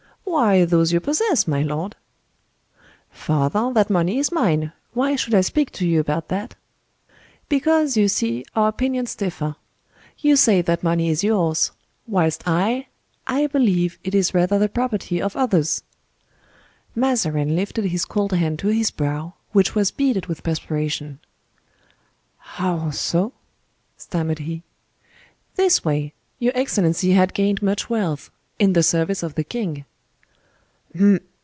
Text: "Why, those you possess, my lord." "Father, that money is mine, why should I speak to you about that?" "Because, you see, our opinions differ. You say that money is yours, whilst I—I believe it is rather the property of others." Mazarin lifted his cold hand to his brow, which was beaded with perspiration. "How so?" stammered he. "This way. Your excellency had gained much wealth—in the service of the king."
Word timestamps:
"Why, 0.23 0.63
those 0.63 0.93
you 0.93 1.01
possess, 1.01 1.45
my 1.45 1.61
lord." 1.61 1.97
"Father, 3.09 3.69
that 3.73 3.89
money 3.89 4.17
is 4.17 4.31
mine, 4.31 4.71
why 4.93 5.17
should 5.17 5.35
I 5.35 5.41
speak 5.41 5.71
to 5.71 5.85
you 5.85 5.99
about 5.99 6.29
that?" 6.29 6.55
"Because, 7.49 7.97
you 7.97 8.07
see, 8.07 8.45
our 8.55 8.69
opinions 8.69 9.13
differ. 9.13 9.57
You 10.19 10.37
say 10.37 10.61
that 10.61 10.83
money 10.83 11.09
is 11.09 11.21
yours, 11.21 11.71
whilst 12.07 12.43
I—I 12.47 13.47
believe 13.47 13.99
it 14.05 14.15
is 14.15 14.33
rather 14.33 14.57
the 14.57 14.69
property 14.69 15.21
of 15.21 15.35
others." 15.35 15.83
Mazarin 16.95 17.53
lifted 17.53 17.85
his 17.85 18.05
cold 18.05 18.31
hand 18.31 18.57
to 18.59 18.69
his 18.69 18.89
brow, 18.89 19.33
which 19.51 19.75
was 19.75 19.91
beaded 19.91 20.27
with 20.27 20.43
perspiration. 20.43 21.19
"How 22.55 22.89
so?" 22.91 23.33
stammered 23.97 24.39
he. 24.39 24.63
"This 25.57 25.83
way. 25.83 26.13
Your 26.39 26.53
excellency 26.55 27.11
had 27.11 27.33
gained 27.33 27.61
much 27.61 27.89
wealth—in 27.89 28.71
the 28.71 28.83
service 28.83 29.23
of 29.23 29.35
the 29.35 29.43
king." 29.43 29.83